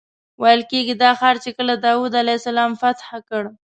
[0.41, 3.43] ویل کېږي دا ښار چې کله داود علیه السلام فتح کړ.